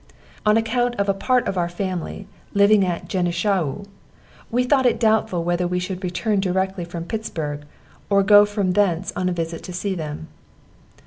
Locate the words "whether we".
5.43-5.77